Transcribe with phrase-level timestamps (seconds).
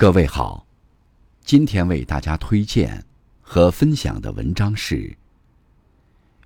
[0.00, 0.64] 各位好，
[1.42, 3.04] 今天为大家推荐
[3.40, 4.94] 和分享的文章是《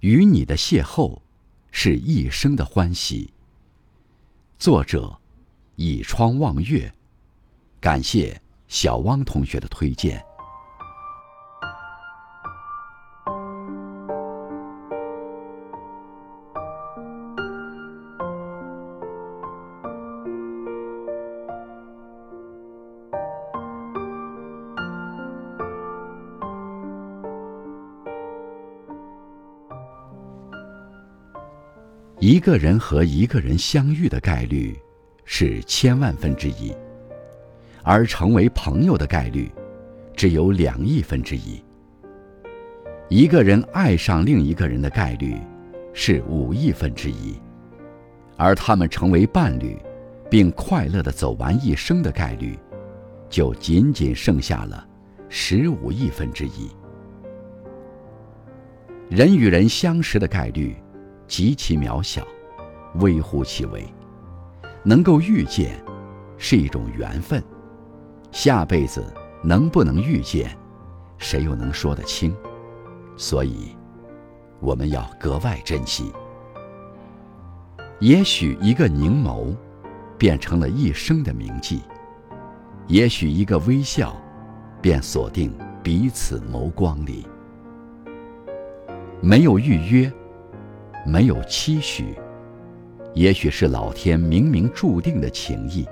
[0.00, 1.20] 与你的邂逅
[1.70, 3.26] 是一生的欢喜》，
[4.58, 5.14] 作者
[5.76, 6.90] 倚窗望月，
[7.78, 10.24] 感谢小汪同学的推荐。
[32.22, 34.78] 一个人和一个人相遇的概率
[35.24, 36.72] 是千万分之一，
[37.82, 39.50] 而成为朋友的概率
[40.14, 41.60] 只有两亿分之一。
[43.08, 45.36] 一个人爱上另一个人的概率
[45.92, 47.34] 是五亿分之一，
[48.36, 49.76] 而他们成为伴侣，
[50.30, 52.56] 并快乐的走完一生的概率，
[53.28, 54.86] 就仅仅剩下了
[55.28, 56.70] 十五亿分之一。
[59.08, 60.76] 人与人相识的概率。
[61.26, 62.26] 极其渺小，
[62.96, 63.84] 微乎其微。
[64.84, 65.80] 能够遇见，
[66.36, 67.42] 是一种缘分。
[68.32, 69.04] 下辈子
[69.42, 70.56] 能不能遇见，
[71.18, 72.34] 谁又能说得清？
[73.16, 73.76] 所以，
[74.58, 76.12] 我们要格外珍惜。
[78.00, 79.54] 也许一个凝眸，
[80.18, 81.78] 变成了一生的铭记；
[82.88, 84.16] 也许一个微笑，
[84.80, 87.26] 便锁定彼此眸光里。
[89.20, 90.12] 没有预约。
[91.04, 92.14] 没有期许，
[93.14, 95.86] 也许是老天冥冥注定的情谊。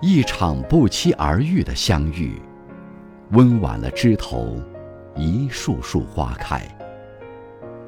[0.00, 2.40] 一场不期而遇的相遇，
[3.30, 4.60] 温婉了枝头
[5.14, 6.60] 一束束花开，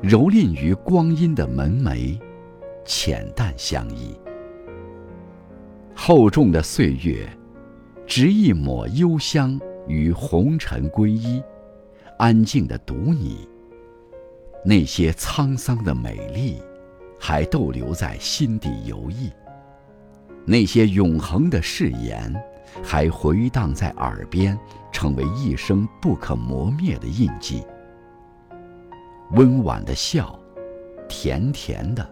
[0.03, 2.19] 蹂躏于光阴的门楣，
[2.84, 4.17] 浅淡相依。
[5.95, 7.28] 厚重的岁月，
[8.06, 11.42] 执一抹幽香于红尘归一，
[12.19, 13.48] 安静的读你。
[14.64, 16.62] 那些沧桑的美丽，
[17.20, 19.30] 还逗留在心底游弋；
[20.47, 22.34] 那些永恒的誓言，
[22.82, 24.58] 还回荡在耳边，
[24.91, 27.62] 成为一生不可磨灭的印记。
[29.32, 30.38] 温婉的笑，
[31.08, 32.08] 甜甜的，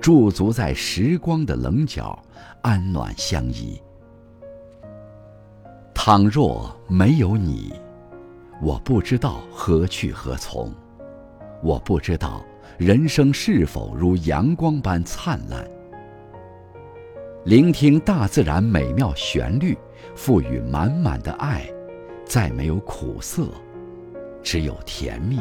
[0.00, 2.18] 驻足在时光的棱角，
[2.62, 3.78] 安暖相依。
[5.94, 7.74] 倘若没有你，
[8.62, 10.72] 我不知道何去何从。
[11.62, 12.44] 我不知道
[12.76, 15.64] 人生是否如阳光般灿烂。
[17.44, 19.78] 聆听大自然美妙旋律，
[20.14, 21.64] 赋予满满的爱，
[22.24, 23.46] 再没有苦涩，
[24.42, 25.40] 只有甜蜜。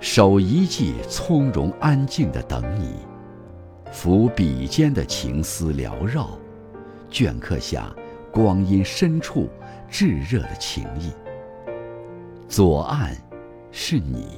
[0.00, 2.96] 守一季从容安静的等你，
[3.92, 6.38] 抚笔尖的情思缭绕，
[7.10, 7.94] 镌刻下
[8.32, 9.48] 光阴深处
[9.88, 11.12] 炙热的情谊。
[12.48, 13.23] 左岸。
[13.76, 14.28] 是你，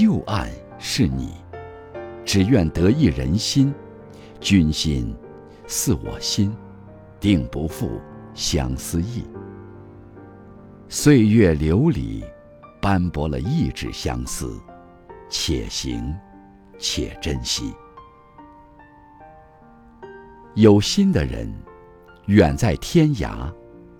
[0.00, 0.50] 右岸
[0.80, 1.30] 是你，
[2.24, 3.72] 只愿得一人心，
[4.40, 5.14] 君心
[5.68, 6.52] 似我心，
[7.20, 8.00] 定不负
[8.34, 9.24] 相思意。
[10.88, 12.24] 岁月流里，
[12.82, 14.60] 斑驳了一纸相思，
[15.30, 16.12] 且行
[16.78, 17.72] 且珍惜。
[20.56, 21.48] 有心的人，
[22.26, 23.48] 远在天涯，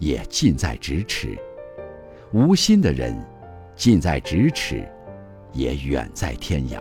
[0.00, 1.28] 也近在咫尺；
[2.32, 3.16] 无心的人。
[3.76, 4.88] 近在咫尺，
[5.53, 6.81] 也远在天涯。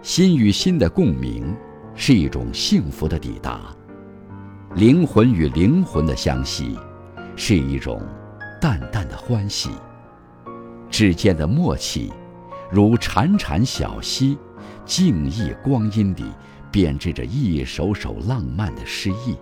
[0.00, 1.54] 心与心的共鸣，
[1.96, 3.76] 是一种幸福的抵达；
[4.76, 6.78] 灵魂与灵魂的相系，
[7.34, 8.00] 是一种
[8.60, 9.70] 淡淡的欢喜。
[10.88, 12.12] 之间的默契，
[12.70, 14.38] 如潺潺小溪，
[14.84, 16.32] 静谧光阴里
[16.70, 19.36] 编织着一首首浪漫的诗意，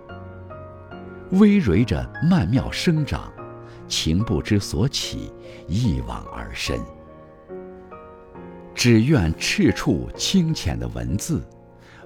[1.31, 3.31] 葳蕤着曼妙生长。
[3.87, 5.31] 情不知所起，
[5.67, 6.79] 一往而深。
[8.75, 11.41] 只愿赤处清浅的文字，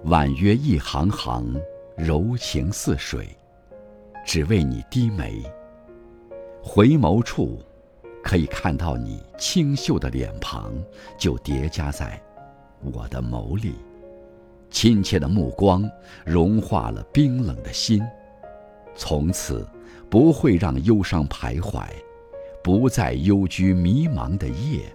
[0.06, 1.60] 婉约一行行，
[1.98, 3.28] 柔情似水，
[4.26, 5.44] 只为你低眉。
[6.64, 7.62] 回眸处，
[8.24, 10.74] 可以看到你清秀的脸庞，
[11.18, 12.22] 就叠加在
[12.94, 13.76] 我的眸里。
[14.70, 15.90] 亲切的目光，
[16.26, 18.02] 融化了冰冷的心。
[18.96, 19.68] 从此。
[20.12, 21.88] 不会让忧伤徘徊，
[22.62, 24.94] 不再幽居迷茫的夜，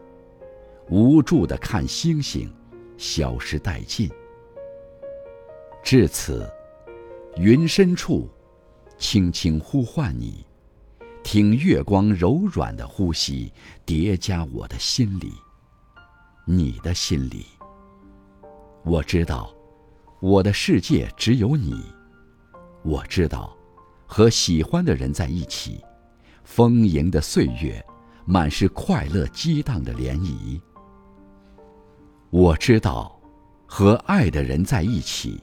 [0.91, 2.53] 无助的看星星
[2.99, 4.11] 消失殆尽。
[5.83, 6.47] 至此，
[7.39, 8.29] 云深处，
[8.99, 10.45] 轻轻呼唤你，
[11.25, 13.51] 听月光柔软的呼吸
[13.87, 15.33] 叠加我的心里，
[16.47, 17.47] 你的心里。
[18.85, 19.51] 我知道，
[20.21, 21.83] 我的世界只有你。
[22.83, 23.56] 我知道，
[24.07, 25.85] 和喜欢的人在一起，
[26.45, 27.85] 丰盈的岁月，
[28.25, 30.61] 满是快乐激荡的涟漪。
[32.31, 33.21] 我知道，
[33.67, 35.41] 和爱的人在一起，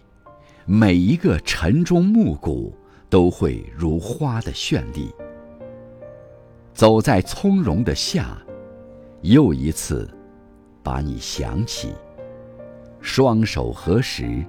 [0.66, 2.76] 每一个晨钟暮鼓
[3.10, 5.14] 都会如花的绚丽。
[6.74, 8.38] 走在从容的夏，
[9.22, 10.10] 又一次
[10.82, 11.94] 把你想起，
[13.02, 14.44] 双手合十，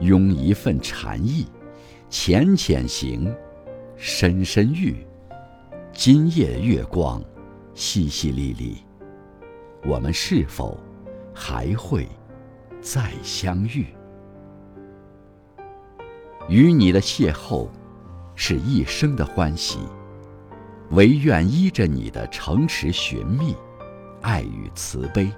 [0.00, 1.46] 拥一份禅意。
[2.10, 3.34] 浅浅行，
[3.96, 5.06] 深深遇。
[5.92, 7.22] 今夜月光，
[7.74, 8.76] 淅淅沥沥。
[9.86, 10.78] 我们是否
[11.32, 12.08] 还会
[12.80, 13.86] 再相遇？
[16.48, 17.68] 与你的邂逅，
[18.34, 19.78] 是一生的欢喜。
[20.90, 23.56] 唯愿依着你的城池寻觅，
[24.20, 25.30] 爱与慈悲。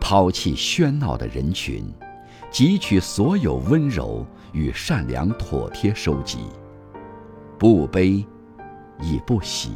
[0.00, 1.84] 抛弃喧闹的人群。
[2.50, 6.40] 汲取所有温柔与善良，妥帖收集，
[7.62, 8.26] 不悲，
[9.00, 9.70] 亦不喜。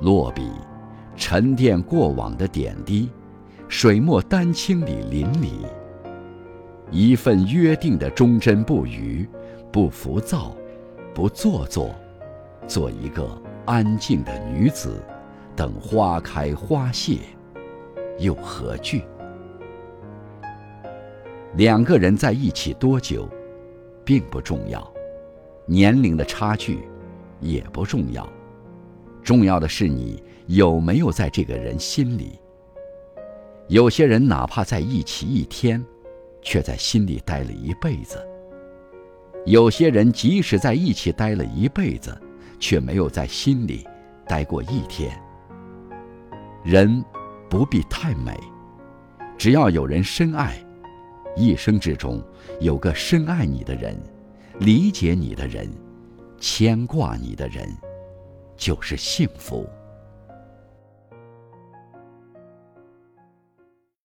[0.00, 0.48] 落笔，
[1.16, 3.10] 沉淀过往的点滴，
[3.66, 5.66] 水墨丹青里淋漓。
[6.92, 9.28] 一份约定的忠贞不渝，
[9.72, 10.54] 不浮躁，
[11.12, 11.90] 不做作，
[12.68, 13.28] 做一个
[13.64, 15.02] 安静的女子，
[15.56, 17.18] 等花开花谢，
[18.20, 19.02] 又何惧？
[21.54, 23.28] 两个人在一起多久，
[24.04, 24.88] 并不重要，
[25.66, 26.78] 年龄的差距
[27.40, 28.26] 也不重要，
[29.22, 32.38] 重要的是你有没有在这个人心里。
[33.68, 35.84] 有些人哪怕在一起一天，
[36.40, 38.18] 却在心里待了一辈子；
[39.44, 42.16] 有些人即使在一起待了一辈子，
[42.60, 43.84] 却没有在心里
[44.28, 45.20] 待过一天。
[46.64, 47.04] 人
[47.50, 48.38] 不必太美，
[49.36, 50.56] 只要有人深爱。
[51.36, 52.22] 一生之中，
[52.60, 54.00] 有个深爱你的人，
[54.60, 55.70] 理解你的人，
[56.40, 57.68] 牵挂你的人，
[58.56, 59.68] 就是幸福。